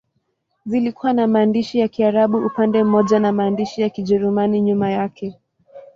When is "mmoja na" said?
2.83-3.31